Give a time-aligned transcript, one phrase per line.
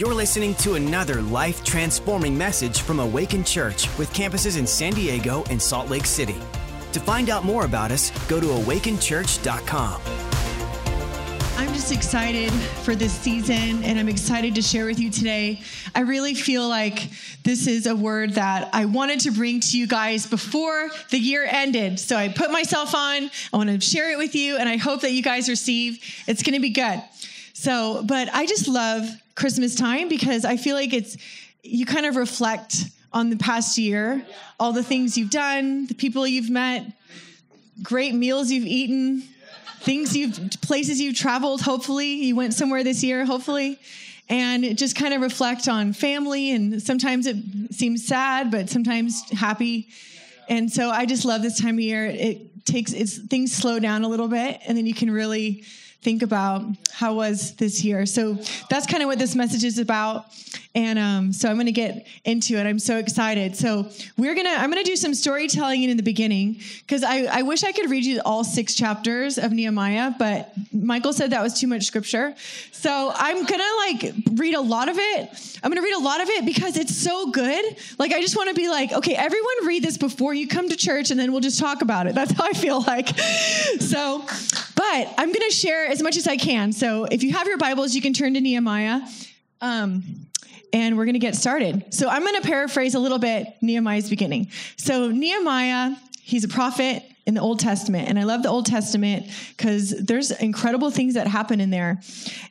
[0.00, 5.44] You're listening to another life transforming message from Awaken Church with campuses in San Diego
[5.50, 6.36] and Salt Lake City.
[6.92, 10.00] To find out more about us, go to awakenchurch.com.
[11.58, 15.60] I'm just excited for this season and I'm excited to share with you today.
[15.94, 17.10] I really feel like
[17.42, 21.46] this is a word that I wanted to bring to you guys before the year
[21.46, 22.00] ended.
[22.00, 25.02] So I put myself on, I want to share it with you, and I hope
[25.02, 26.02] that you guys receive.
[26.26, 27.02] It's going to be good.
[27.60, 31.18] So, but I just love Christmas time because I feel like it's,
[31.62, 34.24] you kind of reflect on the past year,
[34.58, 36.90] all the things you've done, the people you've met,
[37.82, 39.22] great meals you've eaten
[39.80, 42.24] things you've places you've traveled hopefully.
[42.24, 43.78] You went somewhere this year hopefully.
[44.30, 47.36] And it just kind of reflect on family and sometimes it
[47.72, 49.88] seems sad but sometimes happy.
[50.48, 52.06] And so i just love this time of year.
[52.06, 55.64] It takes it's things slow down a little bit and then you can really
[56.02, 58.06] think about how was this year.
[58.06, 60.26] So that's kind of what this message is about
[60.74, 62.66] and um, so i'm going to get into it.
[62.66, 63.56] I'm so excited.
[63.56, 67.24] So we're going to i'm going to do some storytelling in the beginning because I,
[67.24, 71.42] I wish i could read you all six chapters of nehemiah but michael said that
[71.42, 72.34] was too much scripture.
[72.72, 75.58] So i'm going to like read a lot of it.
[75.62, 77.76] I'm going to read a lot of it because it's so good.
[77.98, 80.76] Like i just want to be like okay everyone read this before you come to
[80.76, 82.14] church and then we'll just talk about it.
[82.14, 83.08] That's how i feel like.
[83.80, 84.24] So
[84.76, 86.72] but i'm going to share as much as I can.
[86.72, 89.00] So if you have your Bibles, you can turn to Nehemiah.
[89.60, 90.29] Um,
[90.72, 91.92] and we're going to get started.
[91.92, 94.48] So I'm going to paraphrase a little bit Nehemiah's beginning.
[94.76, 98.08] So Nehemiah, he's a prophet in the Old Testament.
[98.08, 99.26] And I love the Old Testament
[99.56, 102.00] because there's incredible things that happen in there.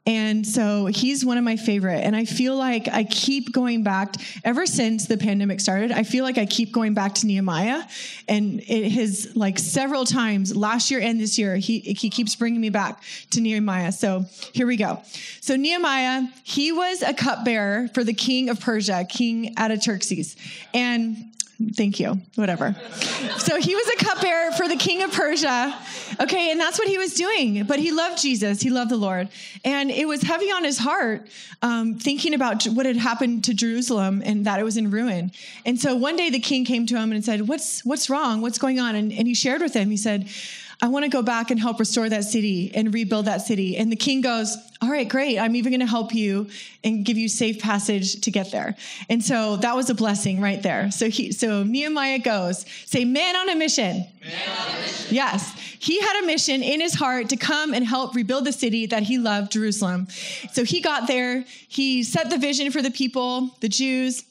[0.06, 2.00] And so he's one of my favorite.
[2.00, 5.92] And I feel like I keep going back ever since the pandemic started.
[5.92, 7.84] I feel like I keep going back to Nehemiah.
[8.28, 12.62] And it has like several times last year and this year, he, he keeps bringing
[12.62, 13.92] me back to Nehemiah.
[13.92, 15.02] So here we go.
[15.42, 20.36] So Nehemiah, he was a cupbearer for the king of Persia, King Artaxerxes.
[20.74, 21.18] And
[21.76, 22.22] Thank you.
[22.36, 22.74] Whatever.
[23.38, 25.78] So he was a cupbearer for the king of Persia.
[26.22, 27.66] Okay, and that's what he was doing.
[27.66, 28.62] But he loved Jesus.
[28.62, 29.28] He loved the Lord,
[29.66, 31.28] and it was heavy on his heart,
[31.62, 35.32] um, thinking about what had happened to Jerusalem and that it was in ruin.
[35.66, 38.42] And so one day the king came to him and said, "What's what's wrong?
[38.42, 39.90] What's going on?" And, and he shared with him.
[39.90, 40.30] He said.
[40.82, 43.76] I want to go back and help restore that city and rebuild that city.
[43.76, 45.38] And the king goes, All right, great.
[45.38, 46.50] I'm even going to help you
[46.86, 48.78] and give you safe passage to get there.
[49.10, 50.90] And so that was a blessing right there.
[50.92, 54.06] So he, so Nehemiah goes, say, man on a mission.
[54.22, 55.16] Man on a mission.
[55.16, 55.54] Yes.
[55.80, 59.04] He had a mission in his heart to come and help rebuild the city that
[59.04, 60.08] he loved, Jerusalem.
[60.54, 61.44] So he got there.
[61.68, 64.24] He set the vision for the people, the Jews,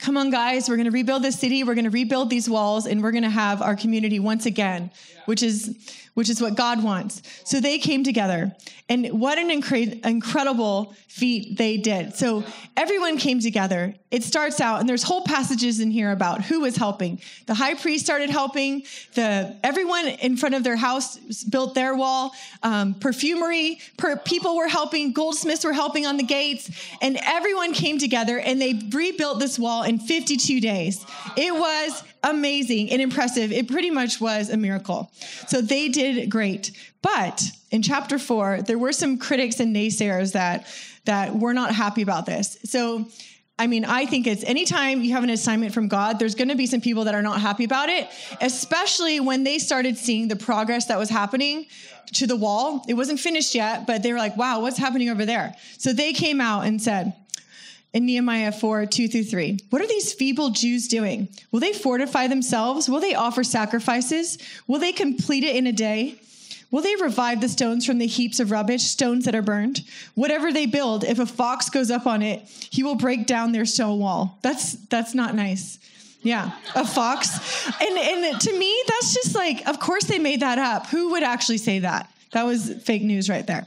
[0.00, 2.86] come on guys we're going to rebuild this city we're going to rebuild these walls
[2.86, 5.19] and we're going to have our community once again yeah.
[5.30, 5.76] Which is
[6.14, 7.22] which is what God wants.
[7.44, 8.52] So they came together.
[8.88, 12.16] And what an incre- incredible feat they did.
[12.16, 12.42] So
[12.76, 13.94] everyone came together.
[14.10, 17.20] It starts out, and there's whole passages in here about who was helping.
[17.46, 18.82] The high priest started helping.
[19.14, 22.32] The everyone in front of their house built their wall.
[22.64, 25.12] Um, perfumery per, people were helping.
[25.12, 26.70] Goldsmiths were helping on the gates,
[27.00, 31.06] and everyone came together and they rebuilt this wall in 52 days.
[31.36, 33.52] It was amazing and impressive.
[33.52, 35.10] It pretty much was a miracle.
[35.48, 36.72] So they did great.
[37.02, 40.66] But in chapter four, there were some critics and naysayers that
[41.06, 42.58] that were not happy about this.
[42.64, 43.06] So
[43.60, 46.54] I mean, I think it's anytime you have an assignment from God, there's going to
[46.54, 48.08] be some people that are not happy about it,
[48.40, 51.66] especially when they started seeing the progress that was happening
[52.14, 52.82] to the wall.
[52.88, 55.54] It wasn't finished yet, but they were like, wow, what's happening over there?
[55.76, 57.12] So they came out and said,
[57.92, 59.58] in Nehemiah 4 2 through 3.
[59.70, 61.28] What are these feeble Jews doing?
[61.50, 62.88] Will they fortify themselves?
[62.88, 64.38] Will they offer sacrifices?
[64.66, 66.20] Will they complete it in a day?
[66.70, 69.82] Will they revive the stones from the heaps of rubbish, stones that are burned?
[70.14, 73.64] Whatever they build, if a fox goes up on it, he will break down their
[73.64, 74.38] stone wall.
[74.42, 75.78] That's that's not nice.
[76.22, 77.66] Yeah, a fox.
[77.80, 80.86] And and to me, that's just like, of course they made that up.
[80.88, 82.08] Who would actually say that?
[82.32, 83.66] That was fake news right there.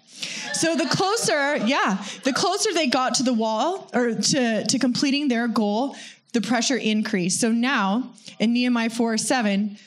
[0.53, 5.27] So the closer, yeah, the closer they got to the wall or to, to completing
[5.27, 5.95] their goal,
[6.31, 7.41] the pressure increased.
[7.41, 9.77] So now in Nehemiah 4 7,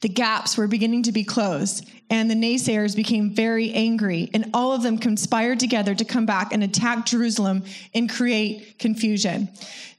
[0.00, 4.72] the gaps were beginning to be closed, and the naysayers became very angry, and all
[4.72, 7.64] of them conspired together to come back and attack Jerusalem
[7.94, 9.50] and create confusion.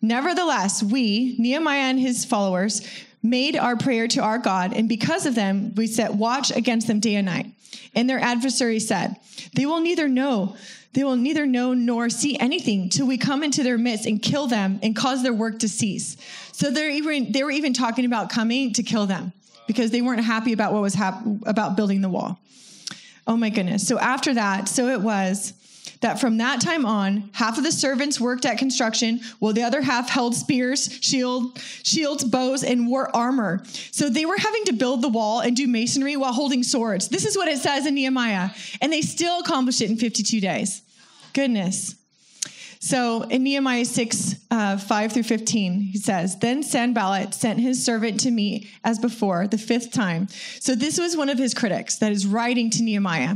[0.01, 2.81] Nevertheless, we, Nehemiah and his followers,
[3.24, 7.00] made our prayer to our God, and because of them, we set watch against them
[7.00, 7.48] day and night.
[7.94, 9.16] And their adversary said,
[9.54, 10.56] They will neither know,
[10.94, 14.48] they will neither know nor see anything till we come into their midst and kill
[14.48, 16.18] them and cause their work to cease.
[16.52, 19.32] So they're even they were even talking about coming to kill them
[19.68, 22.40] because they weren't happy about what was hap- about building the wall.
[23.26, 23.88] Oh my goodness.
[23.88, 25.54] So after that, so it was
[26.01, 29.81] that from that time on, half of the servants worked at construction, while the other
[29.81, 33.63] half held spears, shield, shields, bows, and wore armor.
[33.92, 37.07] So they were having to build the wall and do masonry while holding swords.
[37.07, 38.50] This is what it says in Nehemiah.
[38.81, 40.81] And they still accomplished it in 52 days.
[41.33, 41.95] Goodness.
[42.83, 48.19] So in Nehemiah 6, uh, 5 through 15, he says, Then Sanballat sent his servant
[48.21, 50.27] to me as before, the fifth time.
[50.59, 53.36] So this was one of his critics that is writing to Nehemiah.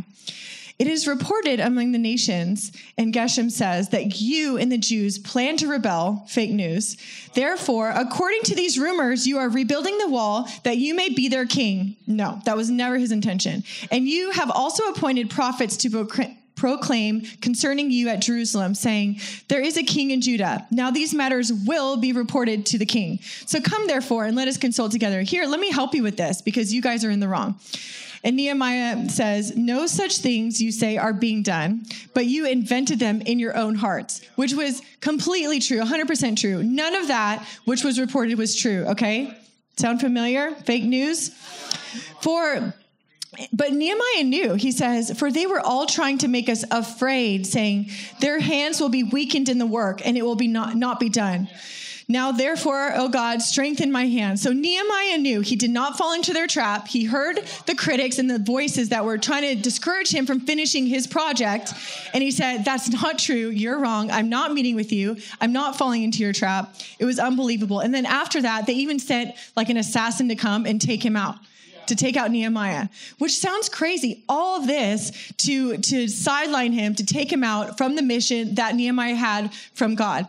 [0.77, 5.55] It is reported among the nations, and Geshem says, that you and the Jews plan
[5.57, 6.97] to rebel, fake news.
[7.33, 11.45] Therefore, according to these rumors, you are rebuilding the wall that you may be their
[11.45, 11.95] king.
[12.07, 13.63] No, that was never his intention.
[13.89, 19.19] And you have also appointed prophets to proclaim proclaim concerning you at Jerusalem, saying,
[19.49, 20.65] There is a king in Judah.
[20.71, 23.19] Now these matters will be reported to the king.
[23.45, 25.21] So come therefore and let us consult together.
[25.21, 27.59] Here, let me help you with this because you guys are in the wrong.
[28.25, 31.85] And Nehemiah says, No such things you say are being done,
[32.15, 36.63] but you invented them in your own hearts, which was completely true, 100% true.
[36.63, 39.37] None of that which was reported was true, okay?
[39.77, 40.55] Sound familiar?
[40.55, 41.29] Fake news?
[42.21, 42.73] For
[43.51, 47.91] but Nehemiah knew, he says, for they were all trying to make us afraid, saying,
[48.21, 51.09] Their hands will be weakened in the work, and it will be not, not be
[51.09, 51.49] done.
[52.07, 54.39] Now, therefore, O God, strengthen my hand.
[54.39, 56.87] So Nehemiah knew he did not fall into their trap.
[56.87, 60.85] He heard the critics and the voices that were trying to discourage him from finishing
[60.85, 61.73] his project.
[62.13, 63.49] And he said, That's not true.
[63.49, 64.11] You're wrong.
[64.11, 65.17] I'm not meeting with you.
[65.41, 66.75] I'm not falling into your trap.
[66.99, 67.79] It was unbelievable.
[67.79, 71.15] And then after that, they even sent like an assassin to come and take him
[71.15, 71.37] out
[71.87, 72.87] to take out Nehemiah,
[73.19, 74.23] which sounds crazy.
[74.27, 78.75] All of this to, to sideline him, to take him out from the mission that
[78.75, 80.27] Nehemiah had from God.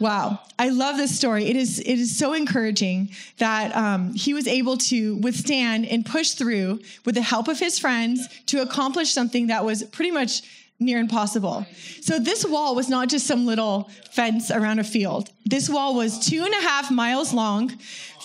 [0.00, 1.44] Wow, I love this story.
[1.44, 6.30] It is it is so encouraging that um, he was able to withstand and push
[6.30, 10.42] through with the help of his friends to accomplish something that was pretty much
[10.80, 11.66] near impossible.
[12.00, 15.30] So this wall was not just some little fence around a field.
[15.44, 17.68] This wall was two and a half miles long,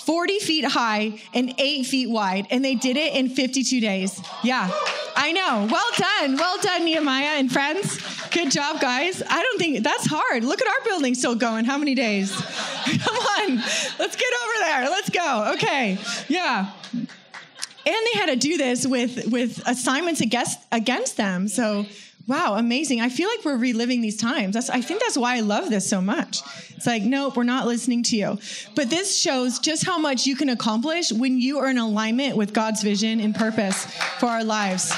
[0.05, 4.21] 40 feet high, and eight feet wide, and they did it in 52 days.
[4.43, 4.71] Yeah,
[5.15, 5.67] I know.
[5.69, 7.99] Well done, well done, Nehemiah and friends.
[8.29, 9.21] Good job, guys.
[9.27, 10.43] I don't think that's hard.
[10.43, 11.65] Look at our building still going.
[11.65, 12.31] How many days?
[12.85, 13.55] Come on,
[13.99, 14.89] let's get over there.
[14.89, 15.53] Let's go.
[15.55, 15.97] Okay,
[16.29, 16.71] yeah.
[16.93, 21.47] And they had to do this with with assignments against against them.
[21.47, 21.85] So
[22.27, 23.01] wow, amazing.
[23.01, 24.55] I feel like we're reliving these times.
[24.55, 26.41] That's, I think that's why I love this so much.
[26.75, 28.39] It's like, nope, we're not listening to you.
[28.75, 32.53] But this shows just how much you can accomplish when you are in alignment with
[32.53, 33.85] God's vision and purpose
[34.19, 34.93] for our lives.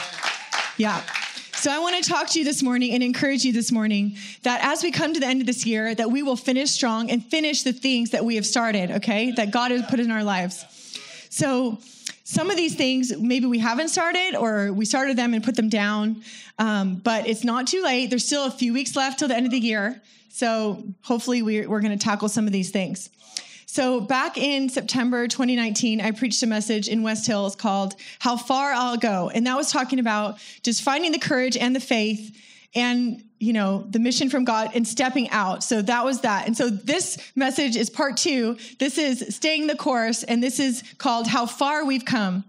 [0.77, 1.01] Yeah.
[1.53, 4.63] So I want to talk to you this morning and encourage you this morning that
[4.63, 7.25] as we come to the end of this year, that we will finish strong and
[7.25, 9.31] finish the things that we have started, okay?
[9.31, 10.63] That God has put in our lives.
[11.29, 11.79] So
[12.29, 15.69] some of these things maybe we haven't started or we started them and put them
[15.69, 16.21] down,
[16.59, 18.09] um, but it's not too late.
[18.09, 20.01] There's still a few weeks left till the end of the year.
[20.27, 23.09] So hopefully we're, we're going to tackle some of these things.
[23.65, 28.71] So, back in September 2019, I preached a message in West Hills called How Far
[28.73, 29.29] I'll Go.
[29.29, 32.35] And that was talking about just finding the courage and the faith
[32.73, 36.57] and you know the mission from god and stepping out so that was that and
[36.57, 41.27] so this message is part two this is staying the course and this is called
[41.27, 42.43] how far we've come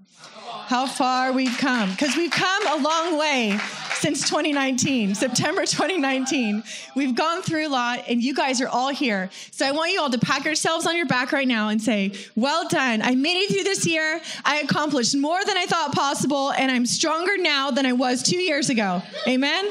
[0.66, 3.58] how far we've come because we've come a long way
[3.98, 6.62] since 2019, September 2019.
[6.94, 9.30] We've gone through a lot, and you guys are all here.
[9.50, 12.12] So I want you all to pat yourselves on your back right now and say,
[12.36, 13.02] Well done.
[13.02, 14.20] I made it through this year.
[14.44, 18.38] I accomplished more than I thought possible, and I'm stronger now than I was two
[18.38, 19.02] years ago.
[19.26, 19.70] Amen?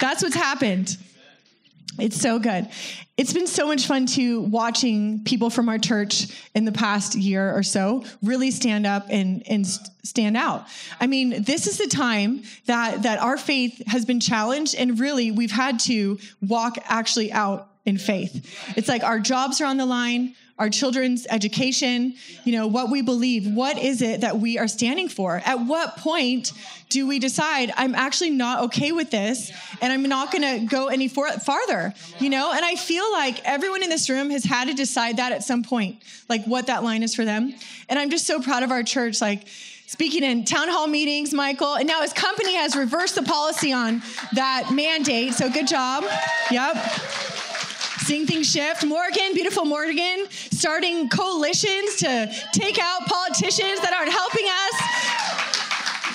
[0.00, 0.96] That's what's happened.
[1.98, 2.68] It's so good.
[3.16, 7.56] It's been so much fun to watching people from our church in the past year
[7.56, 9.64] or so really stand up and, and
[10.02, 10.66] stand out.
[11.00, 15.30] I mean, this is the time that, that our faith has been challenged and really
[15.30, 18.74] we've had to walk actually out in faith.
[18.76, 23.02] It's like our jobs are on the line, our children's education, you know, what we
[23.02, 23.46] believe.
[23.46, 25.42] What is it that we are standing for?
[25.44, 26.52] At what point
[26.90, 29.50] do we decide I'm actually not okay with this
[29.82, 32.52] and I'm not going to go any for- farther, you know?
[32.52, 35.64] And I feel like everyone in this room has had to decide that at some
[35.64, 37.52] point, like what that line is for them.
[37.88, 39.48] And I'm just so proud of our church like
[39.86, 41.74] speaking in town hall meetings, Michael.
[41.74, 44.02] And now his company has reversed the policy on
[44.34, 45.34] that mandate.
[45.34, 46.04] So good job.
[46.52, 46.76] Yep.
[48.04, 48.84] Seeing things shift.
[48.84, 55.13] Morgan, beautiful Morgan, starting coalitions to take out politicians that aren't helping us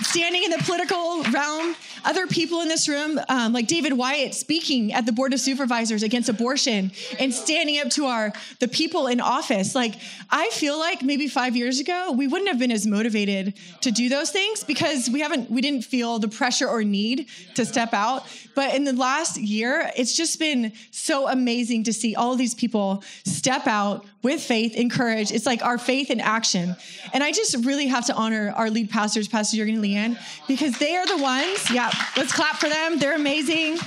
[0.01, 1.75] standing in the political realm.
[2.05, 6.03] other people in this room, um, like David Wyatt, speaking at the Board of Supervisors
[6.03, 9.75] against abortion and standing up to our the people in office.
[9.75, 9.95] Like
[10.29, 14.09] I feel like maybe five years ago we wouldn't have been as motivated to do
[14.09, 18.25] those things because we haven't we didn't feel the pressure or need to step out.
[18.55, 23.03] But in the last year, it's just been so amazing to see all these people
[23.25, 25.31] step out with faith and courage.
[25.31, 26.75] It's like our faith in action.
[27.13, 30.77] And I just really have to honor our lead pastors, Pastor Jurgen and Leanne, because
[30.77, 31.71] they are the ones.
[31.71, 32.99] Yeah, let's clap for them.
[32.99, 33.79] They're amazing.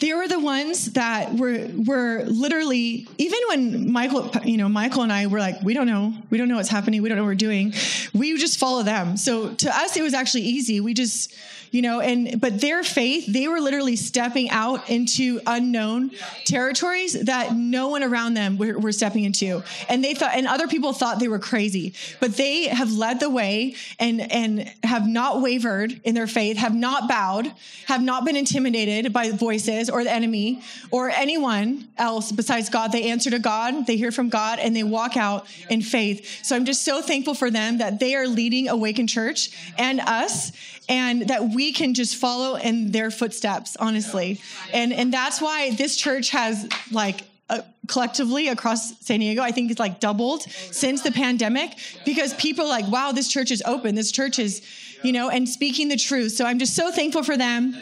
[0.00, 5.12] they were the ones that were were literally even when Michael you know Michael and
[5.12, 7.28] I were like we don't know we don't know what's happening we don't know what
[7.28, 7.72] we're doing
[8.14, 11.34] we just follow them so to us it was actually easy we just
[11.70, 16.10] you know and but their faith they were literally stepping out into unknown
[16.44, 19.62] territories that no one around them were, were, stepping into.
[19.88, 23.30] And they thought and other people thought they were crazy but they have led the
[23.30, 27.52] way and and have not wavered in their faith have not bowed
[27.86, 32.92] have not been intimidated by voices or the enemy or anyone else besides god.
[32.92, 36.44] They answer to god they hear from god and they walk out in faith.
[36.44, 40.52] So i'm just so thankful for them that they are leading awaken church and us
[40.90, 44.40] and that we can just follow in their footsteps honestly
[44.74, 49.72] and and that's why this church has like uh, collectively across San Diego, I think
[49.72, 53.96] it's like doubled since the pandemic because people are like, wow, this church is open.
[53.96, 54.62] This church is,
[55.02, 56.30] you know, and speaking the truth.
[56.30, 57.74] So I'm just so thankful for them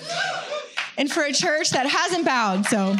[0.97, 2.65] and for a church that hasn't bowed.
[2.65, 2.97] So,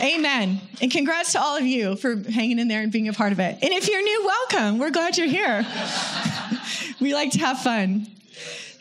[0.00, 0.60] amen.
[0.80, 3.40] And congrats to all of you for hanging in there and being a part of
[3.40, 3.58] it.
[3.60, 4.78] And if you're new, welcome.
[4.78, 5.66] We're glad you're here.
[7.00, 8.06] we like to have fun.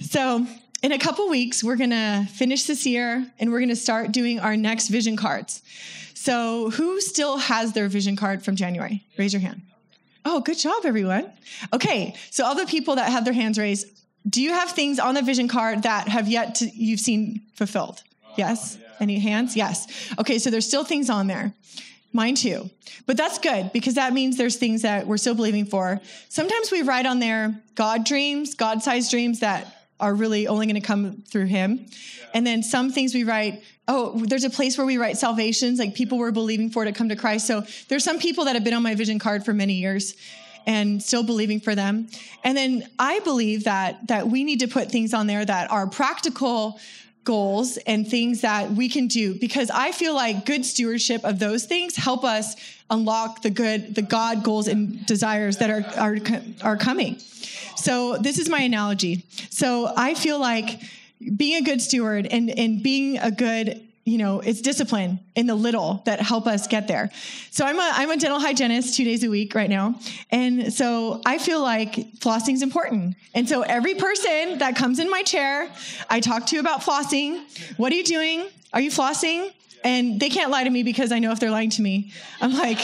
[0.01, 0.45] So,
[0.83, 4.11] in a couple weeks, we're going to finish this year and we're going to start
[4.11, 5.63] doing our next vision cards.
[6.13, 9.03] So, who still has their vision card from January?
[9.17, 9.61] Raise your hand.
[10.25, 11.31] Oh, good job, everyone.
[11.73, 13.87] Okay, so all the people that have their hands raised,
[14.29, 18.03] do you have things on the vision card that have yet to you've seen fulfilled?
[18.25, 18.77] Uh, yes.
[18.99, 19.55] Any hands?
[19.57, 20.13] Yes.
[20.19, 21.53] Okay, so there's still things on there.
[22.13, 22.69] Mine too.
[23.05, 25.99] But that's good because that means there's things that we're still believing for.
[26.29, 30.79] Sometimes we write on there God dreams, God sized dreams that are really only going
[30.79, 31.85] to come through him.
[32.33, 35.95] And then some things we write, oh, there's a place where we write salvations, like
[35.95, 37.47] people were believing for to come to Christ.
[37.47, 40.15] So there's some people that have been on my vision card for many years
[40.65, 42.07] and still believing for them.
[42.43, 45.87] And then I believe that that we need to put things on there that are
[45.87, 46.79] practical
[47.23, 51.65] goals and things that we can do because I feel like good stewardship of those
[51.65, 52.55] things help us
[52.89, 56.17] unlock the good the God goals and desires that are are
[56.61, 57.19] are coming.
[57.75, 59.25] So this is my analogy.
[59.49, 60.81] So I feel like
[61.35, 65.55] being a good steward and, and being a good you know it's discipline in the
[65.55, 67.09] little that help us get there.
[67.51, 69.95] So i'm a i'm a dental hygienist two days a week right now.
[70.31, 73.15] And so i feel like flossing is important.
[73.33, 75.69] And so every person that comes in my chair
[76.09, 77.41] i talk to about flossing.
[77.77, 78.47] What are you doing?
[78.73, 79.51] Are you flossing?
[79.83, 82.11] And they can't lie to me because i know if they're lying to me.
[82.41, 82.79] I'm like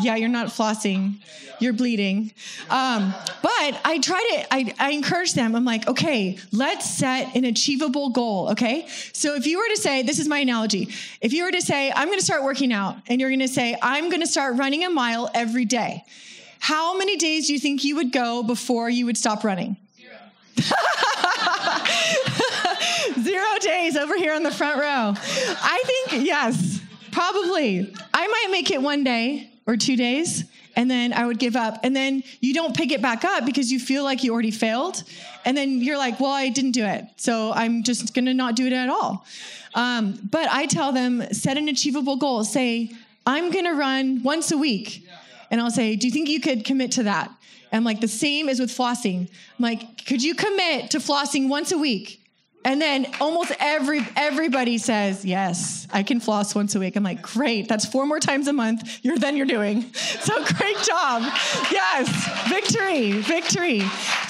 [0.00, 1.16] yeah you're not flossing
[1.58, 2.32] you're bleeding.
[2.70, 5.54] Um, but I try to, I, I encourage them.
[5.54, 8.50] I'm like, okay, let's set an achievable goal.
[8.50, 8.86] Okay.
[9.12, 10.88] So if you were to say, this is my analogy,
[11.20, 13.48] if you were to say, I'm going to start working out and you're going to
[13.48, 16.04] say, I'm going to start running a mile every day.
[16.58, 19.76] How many days do you think you would go before you would stop running?
[23.22, 25.14] Zero days over here on the front row.
[25.16, 26.80] I think, yes,
[27.12, 27.94] probably.
[28.12, 30.44] I might make it one day or two days
[30.76, 31.80] and then I would give up.
[31.82, 35.02] And then you don't pick it back up because you feel like you already failed.
[35.46, 37.06] And then you're like, well, I didn't do it.
[37.16, 39.24] So I'm just going to not do it at all.
[39.74, 42.44] Um, but I tell them, set an achievable goal.
[42.44, 42.92] Say,
[43.26, 45.08] I'm going to run once a week.
[45.50, 47.30] And I'll say, do you think you could commit to that?
[47.72, 49.22] And I'm like, the same as with flossing.
[49.22, 52.22] I'm like, could you commit to flossing once a week?
[52.66, 57.22] And then almost every everybody says, "Yes, I can floss once a week." I'm like,
[57.22, 57.68] "Great.
[57.68, 58.98] That's four more times a month.
[59.02, 59.86] You're then you're doing."
[60.26, 61.22] So great job.
[61.70, 62.08] Yes.
[62.48, 63.12] Victory.
[63.12, 63.80] Victory.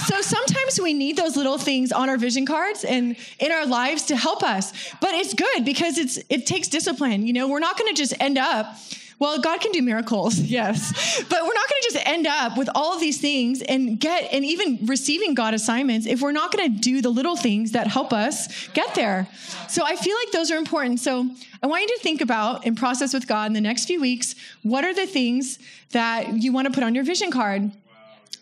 [0.05, 4.03] So sometimes we need those little things on our vision cards and in our lives
[4.07, 4.73] to help us.
[5.01, 7.27] But it's good because it's it takes discipline.
[7.27, 8.77] You know, we're not going to just end up
[9.19, 11.23] well, God can do miracles, yes.
[11.29, 14.33] But we're not going to just end up with all of these things and get,
[14.33, 17.87] and even receiving God assignments if we're not going to do the little things that
[17.87, 19.27] help us get there.
[19.69, 21.01] So I feel like those are important.
[21.01, 21.29] So
[21.63, 24.35] I want you to think about and process with God in the next few weeks
[24.63, 25.59] what are the things
[25.93, 27.71] that you want to put on your vision card?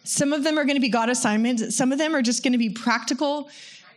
[0.04, 2.52] Some of them are going to be God assignments, some of them are just going
[2.52, 3.48] to be practical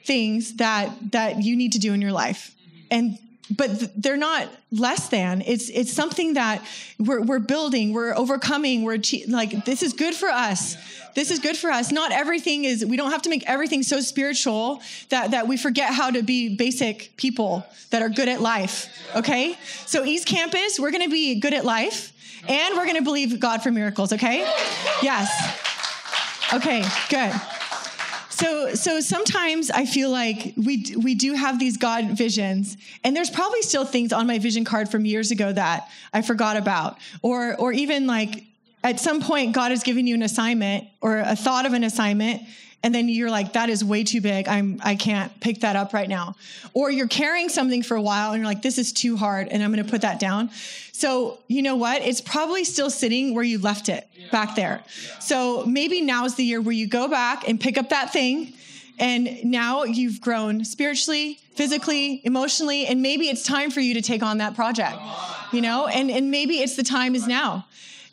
[0.06, 2.56] things that that you need to do in your life.
[2.90, 3.18] And
[3.50, 5.42] but they're not less than.
[5.42, 6.66] It's it's something that
[7.00, 10.76] we're we're building, we're overcoming, we're like this is good for us.
[11.16, 11.92] This is good for us.
[11.92, 12.86] Not everything is.
[12.86, 16.56] We don't have to make everything so spiritual that that we forget how to be
[16.56, 18.90] basic people that are good at life.
[19.16, 22.14] Okay, so East Campus, we're going to be good at life,
[22.48, 24.14] and we're going to believe God for miracles.
[24.14, 24.40] Okay,
[25.02, 25.30] yes.
[26.54, 27.57] Okay, good.
[28.38, 33.32] So, so sometimes I feel like we we do have these God visions, and there's
[33.32, 37.56] probably still things on my vision card from years ago that I forgot about, or
[37.56, 38.44] or even like
[38.84, 42.44] at some point God has given you an assignment or a thought of an assignment,
[42.84, 44.48] and then you're like that is way too big.
[44.48, 46.36] I'm i can't pick that up right now.
[46.74, 49.64] Or you're carrying something for a while and you're like this is too hard and
[49.64, 50.50] i'm going to put that down.
[50.92, 52.02] So you know what?
[52.02, 54.84] It's probably still sitting where you left it back there.
[55.20, 58.54] So maybe now is the year where you go back and pick up that thing.
[59.00, 64.22] And now you've grown spiritually physically emotionally and maybe it's time for you to take
[64.22, 64.98] on that project
[65.52, 65.88] you know?
[65.88, 67.66] And and maybe it's the time is now.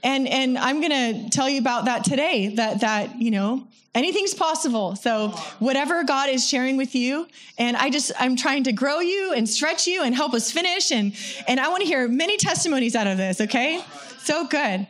[0.03, 0.91] And and i'm going
[1.25, 6.29] to tell you about that today that that you know anything's possible so whatever god
[6.29, 7.27] is sharing with you
[7.59, 10.91] and i just i'm trying to grow you and stretch you and help us finish
[10.91, 11.15] and
[11.47, 13.83] and i want to hear many testimonies out of this okay
[14.19, 14.87] so good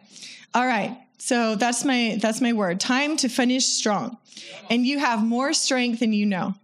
[0.54, 4.16] all right so that's my that's my word time to finish strong
[4.70, 6.54] and you have more strength than you know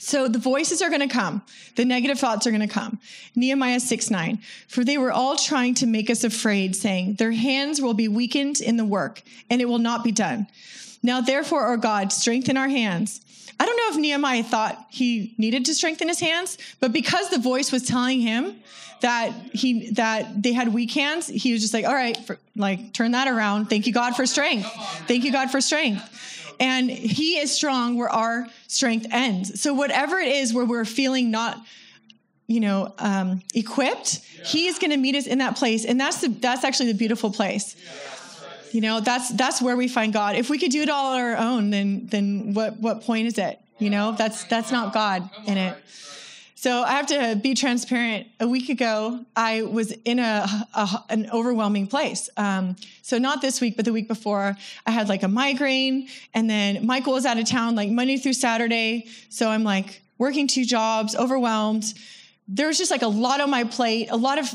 [0.00, 1.42] so the voices are going to come.
[1.76, 2.98] The negative thoughts are going to come.
[3.36, 4.38] Nehemiah 6 9.
[4.66, 8.62] For they were all trying to make us afraid, saying, Their hands will be weakened
[8.62, 10.46] in the work, and it will not be done.
[11.02, 13.20] Now, therefore, our God, strengthen our hands.
[13.58, 17.38] I don't know if Nehemiah thought he needed to strengthen his hands, but because the
[17.38, 18.56] voice was telling him
[19.00, 22.92] that he that they had weak hands, he was just like, "All right, for, like
[22.92, 23.66] turn that around.
[23.66, 24.66] Thank you, God, for strength.
[25.06, 26.16] Thank you, God, for strength."
[26.58, 29.60] And He is strong where our strength ends.
[29.60, 31.58] So whatever it is where we're feeling not
[32.46, 36.28] you know um, equipped he's going to meet us in that place and that's the
[36.28, 37.76] that's actually the beautiful place
[38.72, 40.36] you know, that's that's where we find God.
[40.36, 43.38] If we could do it all on our own, then then what what point is
[43.38, 43.58] it?
[43.78, 45.76] You know, that's that's not God in it.
[46.54, 48.26] So I have to be transparent.
[48.38, 52.28] A week ago, I was in a, a an overwhelming place.
[52.36, 54.54] Um, so not this week, but the week before,
[54.86, 58.34] I had like a migraine, and then Michael was out of town like Monday through
[58.34, 59.06] Saturday.
[59.30, 61.94] So I'm like working two jobs, overwhelmed.
[62.46, 64.54] There was just like a lot on my plate, a lot of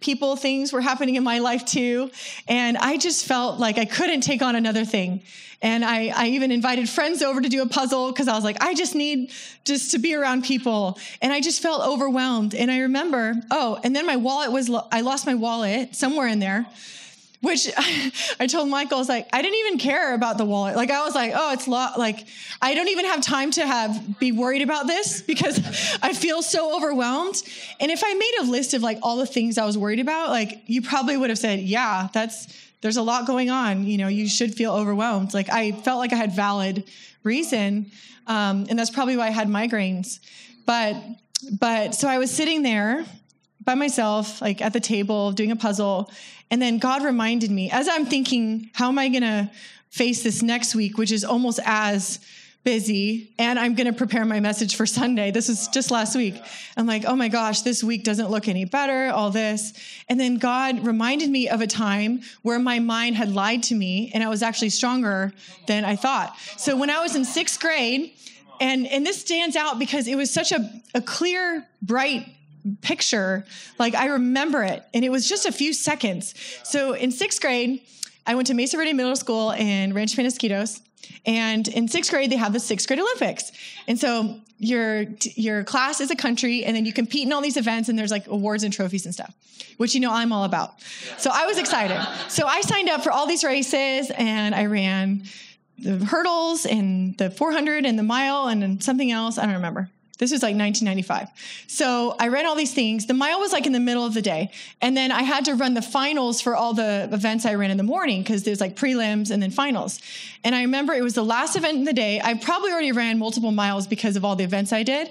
[0.00, 2.10] people, things were happening in my life too.
[2.46, 5.22] And I just felt like I couldn't take on another thing.
[5.62, 8.62] And I, I even invited friends over to do a puzzle because I was like,
[8.62, 9.30] I just need
[9.64, 10.98] just to be around people.
[11.20, 12.54] And I just felt overwhelmed.
[12.54, 16.38] And I remember, oh, and then my wallet was, I lost my wallet somewhere in
[16.38, 16.66] there
[17.40, 17.70] which
[18.40, 20.76] I, told Michael, I was like, I didn't even care about the wallet.
[20.76, 21.88] Like, I was like, oh, it's lo-.
[21.96, 22.26] like,
[22.60, 25.58] I don't even have time to have be worried about this because
[26.02, 27.42] I feel so overwhelmed.
[27.78, 30.30] And if I made a list of like all the things I was worried about,
[30.30, 33.84] like, you probably would have said, yeah, that's, there's a lot going on.
[33.84, 35.34] You know, you should feel overwhelmed.
[35.34, 36.84] Like, I felt like I had valid
[37.22, 37.90] reason.
[38.26, 40.20] Um, and that's probably why I had migraines.
[40.66, 40.96] But,
[41.58, 43.04] but so I was sitting there
[43.64, 46.10] by myself, like at the table doing a puzzle.
[46.50, 49.50] And then God reminded me, as I'm thinking, how am I going to
[49.90, 52.20] face this next week, which is almost as
[52.62, 55.30] busy, and I'm going to prepare my message for Sunday.
[55.30, 56.34] This is just last week.
[56.76, 59.72] I'm like, oh my gosh, this week doesn't look any better, all this.
[60.08, 64.10] And then God reminded me of a time where my mind had lied to me,
[64.12, 65.32] and I was actually stronger
[65.66, 66.36] than I thought.
[66.58, 68.12] So when I was in sixth grade,
[68.60, 72.26] and, and this stands out because it was such a, a clear, bright
[72.80, 73.44] picture.
[73.78, 76.34] Like I remember it, and it was just a few seconds.
[76.64, 77.82] So in sixth grade,
[78.26, 80.80] I went to Mesa Verde Middle School in Rancho Penasquitos.
[81.26, 83.52] And in sixth grade, they have the sixth grade Olympics.
[83.86, 87.56] And so your your class is a country, and then you compete in all these
[87.56, 89.34] events, and there's like awards and trophies and stuff,
[89.78, 90.80] which you know I'm all about.
[91.18, 91.98] So I was excited.
[92.28, 95.24] So I signed up for all these races, and I ran
[95.78, 99.38] the hurdles and the 400 and the mile and something else.
[99.38, 99.88] I don't remember.
[100.20, 101.28] This was like 1995.
[101.66, 103.06] So I ran all these things.
[103.06, 104.50] The mile was like in the middle of the day.
[104.82, 107.78] And then I had to run the finals for all the events I ran in
[107.78, 109.98] the morning because there's like prelims and then finals.
[110.44, 112.20] And I remember it was the last event in the day.
[112.22, 115.10] I probably already ran multiple miles because of all the events I did.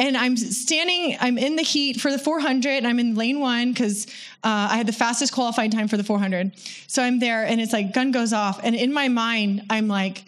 [0.00, 3.72] And I'm standing, I'm in the heat for the 400 and I'm in lane one
[3.72, 4.08] because
[4.42, 6.50] uh, I had the fastest qualifying time for the 400.
[6.88, 8.58] So I'm there and it's like gun goes off.
[8.64, 10.24] And in my mind, I'm like,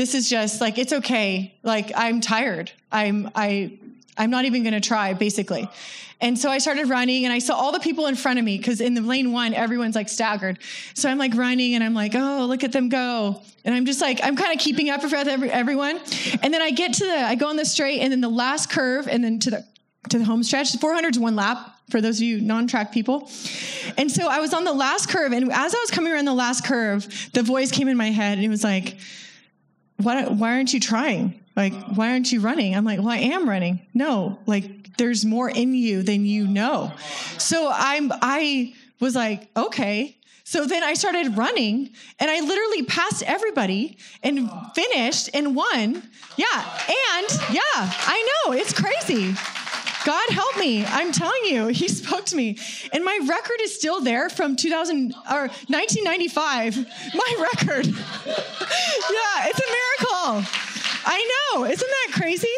[0.00, 1.54] this is just like it's okay.
[1.62, 2.72] Like i'm tired.
[2.90, 3.78] I'm i
[4.16, 5.68] i'm not even going to try basically.
[6.22, 8.56] And so i started running and i saw all the people in front of me
[8.56, 10.58] because in the lane one everyone's like staggered.
[10.94, 13.42] So i'm like running and i'm like oh look at them go.
[13.66, 16.00] And i'm just like i'm kind of keeping up with every, everyone.
[16.42, 18.70] And then i get to the i go on the straight and then the last
[18.70, 19.66] curve and then to the
[20.08, 20.74] to the home stretch.
[20.78, 23.28] 400 is one lap for those of you non-track people.
[23.98, 26.32] And so I was on the last curve, and as I was coming around the
[26.32, 28.96] last curve, the voice came in my head, and it was like,
[30.04, 31.40] why, why aren't you trying?
[31.56, 32.74] Like, why aren't you running?
[32.74, 33.80] I'm like, well, I am running.
[33.92, 36.92] No, like there's more in you than you know.
[37.38, 40.16] So I'm, I was like, okay.
[40.44, 46.02] So then I started running and I literally passed everybody and finished and won.
[46.36, 46.80] Yeah.
[46.88, 49.34] And yeah, I know it's crazy.
[50.04, 50.84] God help me.
[50.84, 52.58] I'm telling you, he spoke to me.
[52.92, 56.86] And my record is still there from 2000 or 1995.
[57.14, 57.86] My record.
[58.26, 60.44] yeah, it's a miracle.
[61.06, 61.64] I know.
[61.64, 62.48] Isn't that crazy?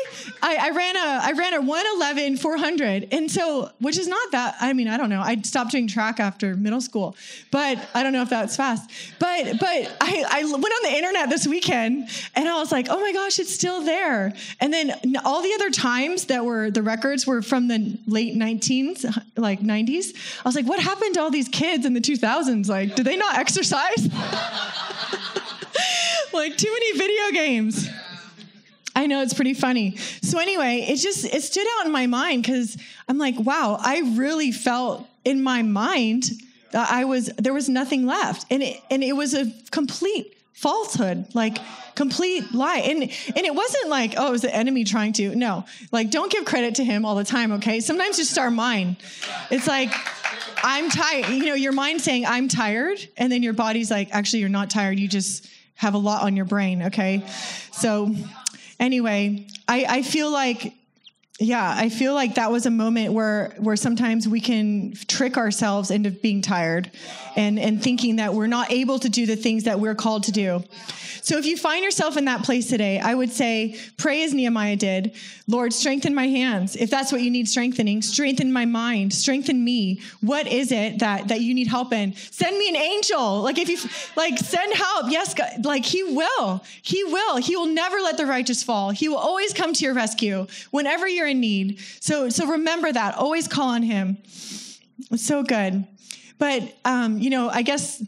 [0.63, 3.09] I, ran a I ran a 111 400.
[3.11, 5.21] And so, which is not that, I mean, I don't know.
[5.21, 7.17] I stopped doing track after middle school,
[7.51, 8.89] but I don't know if that's fast.
[9.19, 13.01] But but I, I went on the internet this weekend and I was like, oh
[13.01, 14.33] my gosh, it's still there.
[14.61, 14.95] And then
[15.25, 20.15] all the other times that were the records were from the late 19s, like 90s.
[20.45, 22.69] I was like, what happened to all these kids in the 2000s?
[22.69, 23.97] Like, did they not exercise?
[26.33, 27.89] like too many video games.
[28.95, 29.97] I know it's pretty funny.
[29.97, 32.77] So anyway, it just it stood out in my mind because
[33.09, 36.25] I'm like, wow, I really felt in my mind
[36.73, 41.27] that I was there was nothing left, and it and it was a complete falsehood,
[41.35, 41.59] like
[41.95, 42.79] complete lie.
[42.79, 43.11] And and
[43.47, 45.35] it wasn't like, oh, it was the enemy trying to.
[45.35, 47.53] No, like don't give credit to him all the time.
[47.53, 48.97] Okay, sometimes just our mind.
[49.51, 49.93] It's like.
[50.65, 51.29] I'm tired.
[51.29, 52.99] You know, your mind saying, I'm tired.
[53.17, 54.97] And then your body's like, actually, you're not tired.
[54.97, 56.85] You just have a lot on your brain.
[56.85, 57.25] Okay.
[57.73, 58.15] So
[58.83, 60.75] anyway, I, I feel like
[61.43, 65.91] yeah, I feel like that was a moment where where sometimes we can trick ourselves
[65.91, 66.91] into being tired
[67.37, 70.33] and and thinking that we're not able to do the things that we're called to
[70.33, 70.63] do.
[71.23, 74.75] So if you find yourself in that place today, I would say pray as Nehemiah
[74.75, 75.15] did.
[75.47, 76.75] Lord, strengthen my hands.
[76.75, 80.01] If that's what you need strengthening, strengthen my mind, strengthen me.
[80.21, 82.15] What is it that that you need help in?
[82.17, 83.41] Send me an angel.
[83.43, 83.79] Like if you
[84.17, 85.11] like send help.
[85.11, 86.65] Yes, God, like he will.
[86.83, 87.37] He will.
[87.37, 88.91] He will never let the righteous fall.
[88.91, 91.81] He will always come to your rescue whenever you're in need.
[92.01, 93.17] So so remember that.
[93.17, 94.19] Always call on him.
[95.11, 95.85] It's so good.
[96.39, 98.03] But um, you know, I guess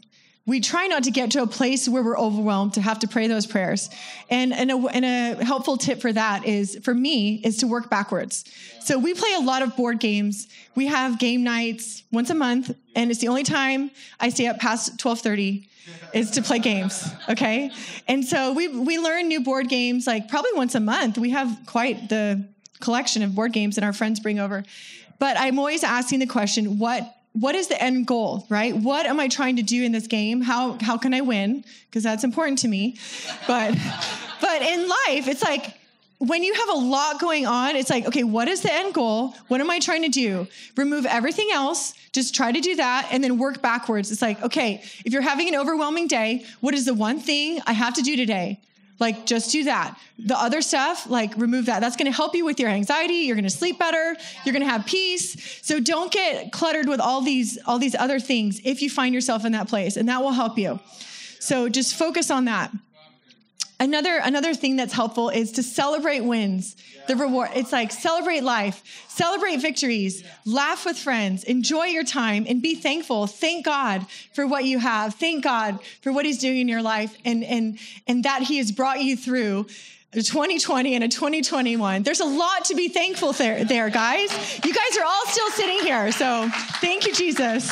[0.47, 3.27] we try not to get to a place where we're overwhelmed to have to pray
[3.27, 3.89] those prayers.
[4.29, 7.89] And, and, a, and a helpful tip for that is, for me, is to work
[7.89, 8.45] backwards.
[8.79, 10.47] So we play a lot of board games.
[10.75, 14.59] We have game nights once a month, and it's the only time I stay up
[14.59, 15.67] past 1230
[16.13, 17.07] is to play games.
[17.27, 17.71] Okay.
[18.07, 21.17] And so we, we learn new board games like probably once a month.
[21.17, 22.47] We have quite the
[22.79, 24.63] collection of board games that our friends bring over.
[25.19, 28.73] But I'm always asking the question, what what is the end goal, right?
[28.73, 30.41] What am I trying to do in this game?
[30.41, 31.65] How how can I win?
[31.89, 32.97] Because that's important to me.
[33.47, 33.75] But
[34.41, 35.77] but in life, it's like
[36.19, 39.35] when you have a lot going on, it's like, okay, what is the end goal?
[39.49, 40.47] What am I trying to do?
[40.77, 44.11] Remove everything else, just try to do that, and then work backwards.
[44.11, 47.73] It's like, okay, if you're having an overwhelming day, what is the one thing I
[47.73, 48.61] have to do today?
[48.97, 49.97] Like, just do that.
[50.17, 51.81] The other stuff, like, remove that.
[51.81, 53.13] That's to help you with your anxiety.
[53.13, 54.15] You're to sleep better.
[54.45, 55.59] You're to have peace.
[55.61, 59.43] So don't get cluttered with all these all these other things if you find yourself
[59.43, 60.79] in that place, and that will help you.
[61.39, 62.71] So just focus on that.
[63.79, 66.77] Another another thing that's helpful is to celebrate wins.
[67.07, 67.49] The reward.
[67.53, 73.27] It's like celebrate life, celebrate victories, laugh with friends, enjoy your time, and be thankful.
[73.27, 75.15] Thank God for what you have.
[75.15, 78.71] Thank God for what He's doing in your life, and and and that He has
[78.71, 79.67] brought you through.
[80.13, 82.03] 2020 and a 2021.
[82.03, 84.31] There's a lot to be thankful there, there, guys.
[84.63, 86.09] You guys are all still sitting here.
[86.13, 87.69] So thank you, Jesus.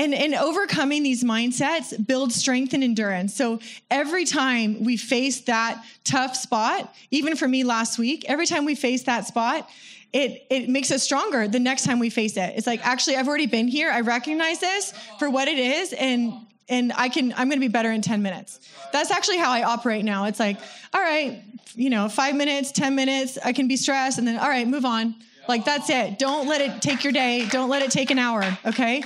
[0.00, 3.34] And, and overcoming these mindsets builds strength and endurance.
[3.34, 3.60] So
[3.90, 8.74] every time we face that tough spot, even for me last week, every time we
[8.74, 9.68] face that spot,
[10.14, 12.54] it, it makes us stronger the next time we face it.
[12.56, 13.90] It's like, actually, I've already been here.
[13.90, 15.92] I recognize this for what it is.
[15.92, 16.32] And,
[16.70, 18.58] and I can, I'm going to be better in 10 minutes.
[18.94, 20.24] That's actually how I operate now.
[20.24, 20.56] It's like,
[20.94, 21.42] all right,
[21.74, 24.16] you know, five minutes, 10 minutes, I can be stressed.
[24.16, 25.14] And then, all right, move on.
[25.46, 26.18] Like, that's it.
[26.18, 27.46] Don't let it take your day.
[27.50, 28.42] Don't let it take an hour.
[28.64, 29.02] Okay.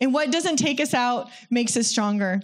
[0.00, 2.42] And what doesn't take us out makes us stronger.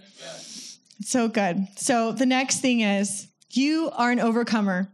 [1.03, 1.67] So good.
[1.77, 4.91] So the next thing is you are an overcomer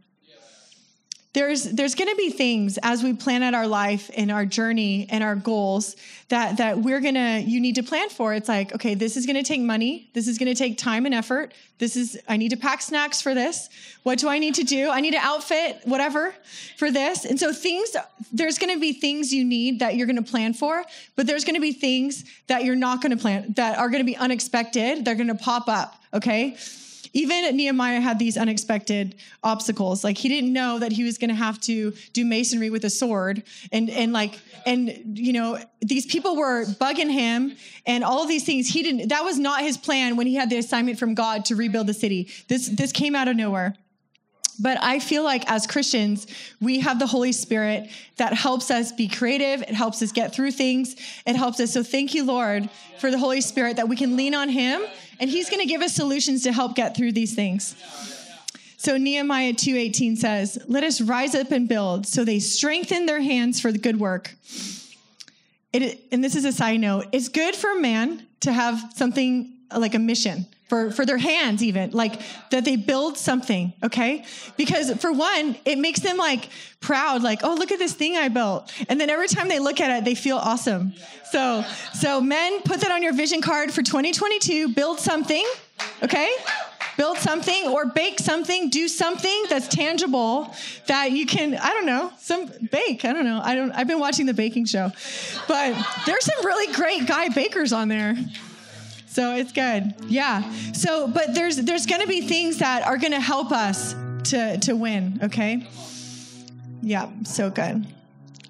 [1.34, 5.06] there's there's going to be things as we plan out our life and our journey
[5.08, 5.96] and our goals
[6.28, 8.34] that that we're going to you need to plan for.
[8.34, 10.10] It's like okay this is going to take money.
[10.12, 11.54] This is going to take time and effort.
[11.78, 13.70] This is i need to pack snacks for this.
[14.02, 14.90] What do i need to do?
[14.90, 16.34] I need to outfit whatever
[16.76, 17.24] for this.
[17.24, 17.96] And so things
[18.30, 20.84] there's going to be things you need that you're going to plan for
[21.16, 24.00] but there's going to be things that you're not going to plan that are going
[24.02, 25.04] to be unexpected.
[25.04, 26.56] They're going to pop up okay
[27.12, 30.02] even Nehemiah had these unexpected obstacles.
[30.04, 32.90] Like he didn't know that he was going to have to do masonry with a
[32.90, 38.44] sword and and like and you know these people were bugging him and all these
[38.44, 38.68] things.
[38.68, 41.56] He didn't that was not his plan when he had the assignment from God to
[41.56, 42.30] rebuild the city.
[42.48, 43.76] This this came out of nowhere.
[44.62, 46.26] But I feel like as Christians,
[46.60, 49.62] we have the Holy Spirit that helps us be creative.
[49.62, 50.94] It helps us get through things.
[51.26, 51.72] It helps us.
[51.72, 54.80] So thank you, Lord, for the Holy Spirit that we can lean on Him
[55.18, 57.76] and He's going to give us solutions to help get through these things.
[58.76, 63.60] So Nehemiah 2:18 says, "Let us rise up and build, so they strengthen their hands
[63.60, 64.36] for the good work."
[65.72, 67.06] It, and this is a side note.
[67.12, 71.62] It's good for a man to have something like a mission for, for their hands
[71.62, 74.24] even like that they build something okay?
[74.56, 76.48] Because for one it makes them like
[76.80, 78.72] proud like oh look at this thing i built.
[78.88, 80.94] And then every time they look at it they feel awesome.
[81.30, 85.44] So so men put that on your vision card for 2022 build something
[86.02, 86.34] okay?
[86.96, 88.70] Build something or bake something.
[88.70, 90.54] Do something that's tangible
[90.86, 93.04] that you can i don't know some bake.
[93.04, 93.42] I don't know.
[93.44, 94.90] I don't i've been watching the baking show.
[95.46, 95.74] But
[96.06, 98.16] there's some really great guy bakers on there
[99.12, 99.94] so it's good.
[100.08, 100.50] Yeah.
[100.72, 103.94] So, but there's there's going to be things that are going to help us
[104.30, 105.68] to to win, okay?
[106.80, 107.86] Yeah, so good.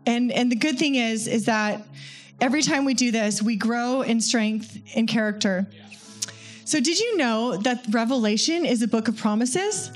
[0.07, 1.83] And and the good thing is is that
[2.40, 5.66] every time we do this, we grow in strength and character.
[6.64, 9.90] So, did you know that Revelation is a book of promises?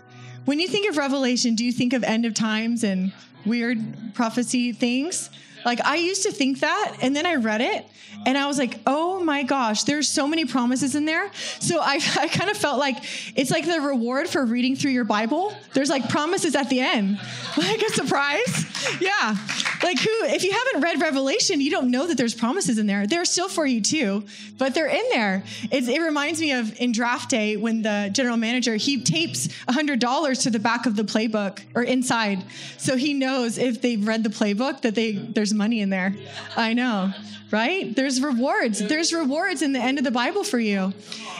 [0.46, 3.12] When you think of Revelation, do you think of end of times and
[3.44, 3.79] weird
[4.14, 5.31] prophecy things?
[5.66, 7.85] Like I used to think that, and then I read it,
[8.24, 11.31] and I was like, oh my gosh, there's so many promises in there.
[11.59, 12.96] So I, I kind of felt like
[13.37, 15.55] it's like the reward for reading through your Bible.
[15.74, 17.20] There's like promises at the end,
[17.57, 19.00] like a surprise.
[19.00, 19.37] Yeah,
[19.83, 20.11] like who?
[20.24, 23.07] If you haven't read Revelation, you don't know that there's promises in there.
[23.07, 24.24] They're still for you too,
[24.59, 25.42] but they're in there.
[25.70, 29.98] It's, it reminds me of in draft day when the general manager he tapes hundred
[29.98, 32.44] dollars to the back of the playbook or inside,
[32.79, 36.14] so he knows if they've read the playbook that they there's money in there.
[36.57, 37.12] I know,
[37.51, 37.95] right?
[37.95, 38.79] There's rewards.
[38.79, 40.92] There's rewards in the end of the Bible for you.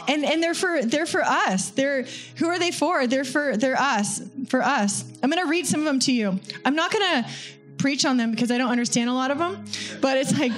[0.07, 1.69] And and they're for they're for us.
[1.71, 2.05] They're
[2.37, 3.07] who are they for?
[3.07, 5.03] They're for they're us, for us.
[5.21, 6.39] I'm going to read some of them to you.
[6.63, 7.29] I'm not going to
[7.77, 9.65] preach on them because I don't understand a lot of them.
[10.01, 10.51] But it's like,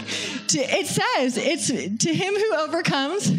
[0.48, 3.32] to, it says, it's to him who overcomes,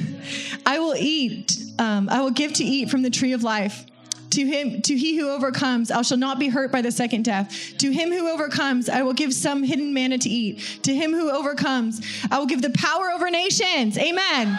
[0.67, 3.85] I will eat, um, I will give to eat from the tree of life.
[4.31, 7.75] To him, to he who overcomes, I shall not be hurt by the second death.
[7.79, 10.61] To him who overcomes, I will give some hidden manna to eat.
[10.85, 13.99] To him who overcomes, I will give the power over nations.
[13.99, 14.59] Amen.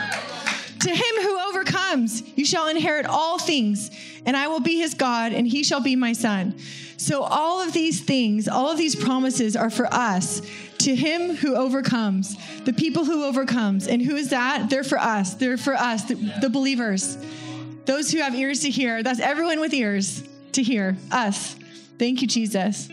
[0.80, 3.92] To him who overcomes, you shall inherit all things,
[4.26, 6.56] and I will be his God, and he shall be my son.
[6.98, 10.42] So, all of these things, all of these promises are for us.
[10.80, 13.88] To him who overcomes, the people who overcomes.
[13.88, 14.70] And who is that?
[14.70, 15.36] They're for us.
[15.36, 17.18] They're for us, the, the believers.
[17.86, 19.04] Those who have ears to hear.
[19.04, 20.98] That's everyone with ears to hear.
[21.12, 21.56] Us.
[21.98, 22.90] Thank you, Jesus.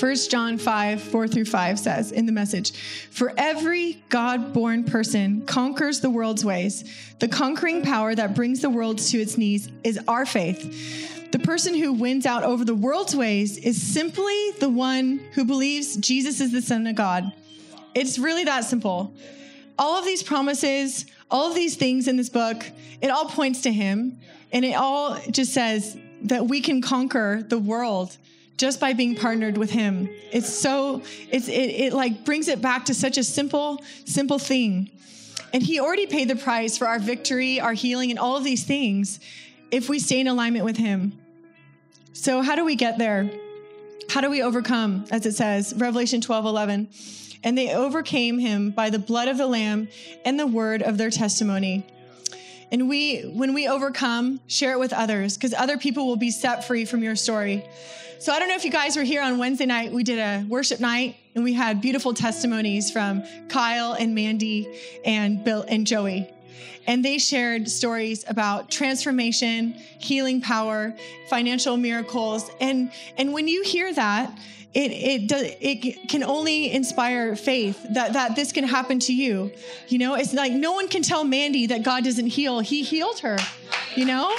[0.00, 2.72] 1 John 5, 4 through 5 says in the message
[3.10, 6.84] For every God born person conquers the world's ways.
[7.18, 11.30] The conquering power that brings the world to its knees is our faith.
[11.32, 15.96] The person who wins out over the world's ways is simply the one who believes
[15.96, 17.30] Jesus is the Son of God.
[17.94, 19.14] It's really that simple.
[19.78, 22.64] All of these promises, all of these things in this book,
[23.00, 24.18] it all points to Him.
[24.52, 28.16] And it all just says that we can conquer the world
[28.56, 30.08] just by being partnered with him.
[30.32, 34.90] It's so it's it, it like brings it back to such a simple simple thing.
[35.52, 38.64] And he already paid the price for our victory our healing and all of these
[38.64, 39.20] things
[39.70, 41.18] if we stay in alignment with him.
[42.12, 43.30] So how do we get there?
[44.10, 46.88] How do we overcome as it says revelation 12 11
[47.42, 49.88] and they overcame him by the blood of the lamb
[50.24, 51.86] and the word of their testimony
[52.72, 56.66] and we when we overcome share it with others because other people will be set
[56.66, 57.64] free from your story
[58.20, 59.92] so I don't know if you guys were here on Wednesday night.
[59.92, 65.42] We did a worship night and we had beautiful testimonies from Kyle and Mandy and
[65.42, 66.30] Bill and Joey.
[66.90, 70.92] And they shared stories about transformation, healing power,
[71.28, 72.50] financial miracles.
[72.60, 74.36] And and when you hear that,
[74.74, 79.52] it it does it can only inspire faith that that this can happen to you.
[79.86, 82.58] You know, it's like no one can tell Mandy that God doesn't heal.
[82.58, 83.38] He healed her.
[83.94, 84.36] You know?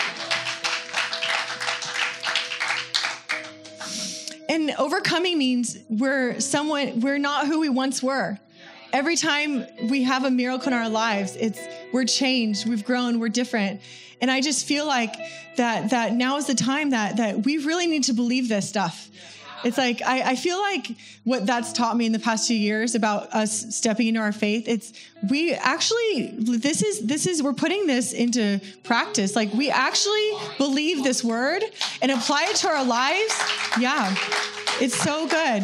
[4.50, 8.38] And overcoming means we're someone, we're not who we once were.
[8.92, 11.62] Every time we have a miracle in our lives, it's
[11.94, 13.82] we're changed, we've grown, we're different.
[14.22, 15.16] And I just feel like
[15.58, 19.10] that that now is the time that that we really need to believe this stuff.
[19.64, 22.96] It's like, I, I feel like what that's taught me in the past few years
[22.96, 24.94] about us stepping into our faith, it's
[25.30, 29.36] we actually, this is, this is, we're putting this into practice.
[29.36, 31.64] Like we actually believe this word
[32.02, 33.40] and apply it to our lives.
[33.80, 34.16] Yeah,
[34.80, 35.64] it's so good.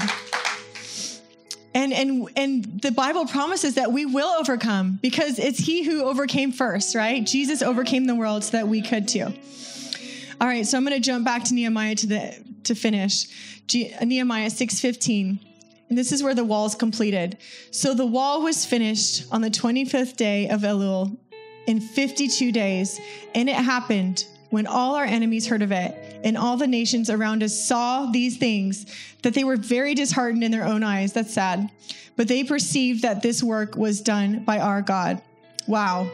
[1.78, 6.52] And, and, and the Bible promises that we will overcome because it's He who overcame
[6.52, 7.24] first, right?
[7.24, 9.32] Jesus overcame the world so that we could too.
[10.42, 13.28] All right, so I'm going to jump back to Nehemiah to the to finish.
[13.68, 15.40] G- Nehemiah 6:15.
[15.90, 17.38] And this is where the wall is completed.
[17.70, 21.16] So the wall was finished on the 25th day of Elul
[21.68, 23.00] in 52 days,
[23.36, 27.43] and it happened when all our enemies heard of it and all the nations around
[27.43, 28.86] us saw these things
[29.23, 31.13] that they were very disheartened in their own eyes.
[31.13, 31.69] That's sad.
[32.15, 35.21] But they perceived that this work was done by our God.
[35.67, 36.10] Wow.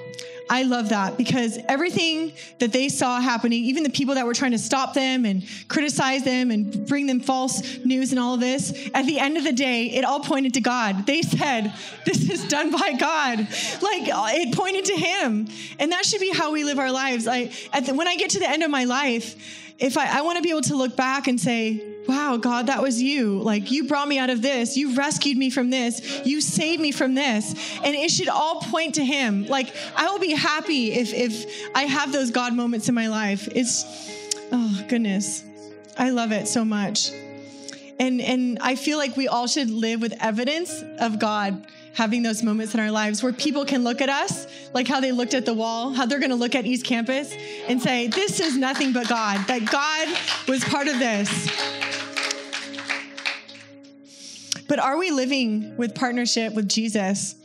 [0.50, 4.52] I love that because everything that they saw happening, even the people that were trying
[4.52, 8.90] to stop them and criticize them and bring them false news and all of this,
[8.94, 11.06] at the end of the day, it all pointed to God.
[11.06, 11.74] They said,
[12.06, 13.40] This is done by God.
[13.82, 15.48] Like it pointed to Him.
[15.80, 17.28] And that should be how we live our lives.
[17.28, 17.46] I,
[17.80, 20.44] the, when I get to the end of my life, if I, I want to
[20.44, 23.40] be able to look back and say, wow, God, that was you.
[23.40, 24.78] Like, you brought me out of this.
[24.78, 26.22] You rescued me from this.
[26.26, 27.54] You saved me from this.
[27.84, 29.46] And it should all point to Him.
[29.46, 33.48] Like, I will be happy if, if I have those God moments in my life.
[33.52, 33.86] It's,
[34.52, 35.44] oh, goodness.
[35.98, 37.12] I love it so much.
[38.00, 42.44] And, and I feel like we all should live with evidence of God having those
[42.44, 45.46] moments in our lives where people can look at us, like how they looked at
[45.46, 47.34] the wall, how they're going to look at East Campus
[47.68, 50.08] and say, This is nothing but God, that God
[50.48, 51.30] was part of this.
[54.68, 57.36] But are we living with partnership with Jesus?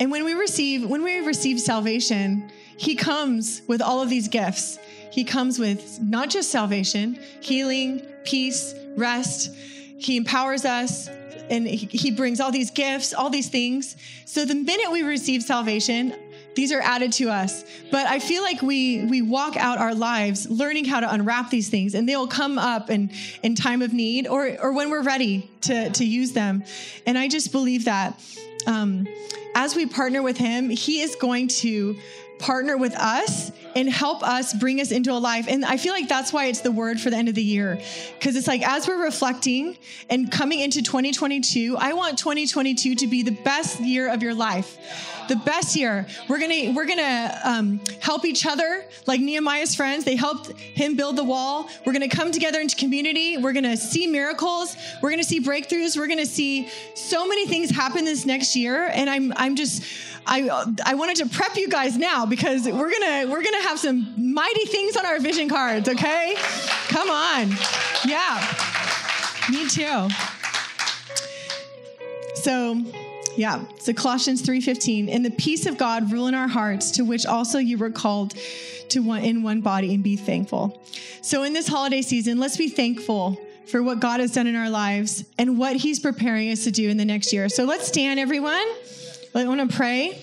[0.00, 4.78] And when we receive when we receive salvation, he comes with all of these gifts.
[5.10, 9.52] He comes with not just salvation, healing, peace, rest.
[9.98, 11.10] He empowers us
[11.50, 13.96] and he brings all these gifts, all these things.
[14.24, 16.14] So the minute we receive salvation,
[16.54, 17.64] these are added to us.
[17.90, 21.68] But I feel like we we walk out our lives learning how to unwrap these
[21.68, 23.10] things, and they'll come up in
[23.42, 26.64] in time of need or or when we're ready to to use them.
[27.06, 28.20] And I just believe that
[28.66, 29.06] um,
[29.54, 31.96] as we partner with Him, He is going to
[32.38, 35.46] partner with us and help us bring us into a life.
[35.48, 37.80] And I feel like that's why it's the word for the end of the year.
[38.18, 39.78] Because it's like as we're reflecting
[40.10, 44.76] and coming into 2022, I want 2022 to be the best year of your life.
[45.28, 46.08] The best year.
[46.26, 50.04] We're gonna we're gonna um, help each other, like Nehemiah's friends.
[50.04, 51.68] They helped him build the wall.
[51.84, 53.36] We're gonna come together into community.
[53.36, 54.74] We're gonna see miracles.
[55.02, 55.98] We're gonna see breakthroughs.
[55.98, 58.86] We're gonna see so many things happen this next year.
[58.86, 59.84] And I'm I'm just
[60.28, 60.48] I
[60.84, 64.64] I wanted to prep you guys now because we're gonna we're gonna have some mighty
[64.64, 65.88] things on our vision cards.
[65.88, 66.34] Okay,
[66.88, 67.50] come on,
[68.06, 68.42] yeah,
[69.50, 70.08] me too.
[72.34, 72.84] So.
[73.36, 77.24] Yeah, so Colossians 3:15, "In the peace of God rule in our hearts, to which
[77.24, 78.34] also you were called
[78.88, 80.82] to one in one body, and be thankful.
[81.22, 84.70] So in this holiday season, let's be thankful for what God has done in our
[84.70, 87.48] lives and what He's preparing us to do in the next year.
[87.48, 88.66] So let's stand, everyone.
[89.34, 90.18] I want to pray.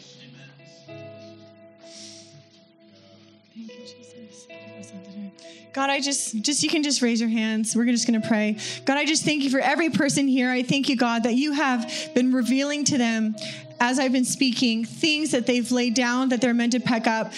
[5.76, 7.76] God, I just, just you can just raise your hands.
[7.76, 8.56] We're just going to pray.
[8.86, 10.50] God, I just thank you for every person here.
[10.50, 13.36] I thank you, God, that you have been revealing to them
[13.80, 17.34] as I've been speaking things that they've laid down that they're meant to pick up,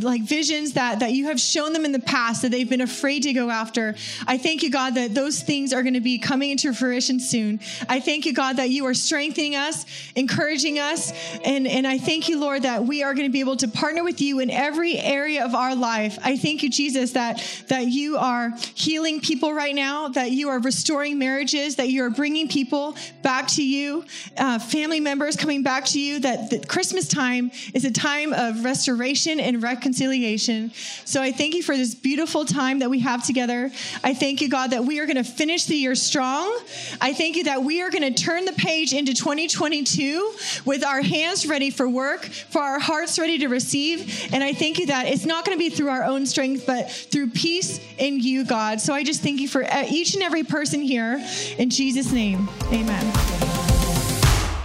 [0.00, 3.24] like visions that that you have shown them in the past that they've been afraid
[3.24, 3.96] to go after.
[4.28, 7.58] I thank you, God, that those things are going to be coming into fruition soon.
[7.88, 11.12] I thank you, God, that you are strengthening us, encouraging us,
[11.44, 14.04] and and I thank you, Lord, that we are going to be able to partner
[14.04, 16.16] with you in every area of our life.
[16.22, 20.60] I thank you, Jesus, that that you are healing people right now, that you are
[20.60, 24.04] restoring marriages, that you are bringing people back to you,
[24.38, 26.20] uh, family members coming back to you.
[26.20, 30.70] That, that Christmas time is a time of restoration and reconciliation.
[31.04, 33.70] So I thank you for this beautiful time that we have together.
[34.04, 36.58] I thank you, God, that we are going to finish the year strong.
[37.00, 41.00] I thank you that we are going to turn the page into 2022 with our
[41.00, 44.28] hands ready for work, for our hearts ready to receive.
[44.32, 46.90] And I thank you that it's not going to be through our own strength, but
[46.90, 48.80] through peace in you, God.
[48.80, 51.24] So I just thank you for uh, each and every person here.
[51.58, 53.61] In Jesus' name, amen.